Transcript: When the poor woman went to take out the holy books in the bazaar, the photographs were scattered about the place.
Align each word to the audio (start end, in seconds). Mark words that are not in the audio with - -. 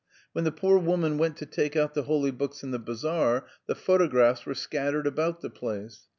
When 0.33 0.45
the 0.45 0.51
poor 0.51 0.79
woman 0.79 1.19
went 1.19 1.37
to 1.37 1.45
take 1.45 1.75
out 1.75 1.93
the 1.93 2.01
holy 2.05 2.31
books 2.31 2.63
in 2.63 2.71
the 2.71 2.79
bazaar, 2.79 3.45
the 3.67 3.75
photographs 3.75 4.47
were 4.47 4.55
scattered 4.55 5.05
about 5.05 5.41
the 5.41 5.51
place. 5.51 6.07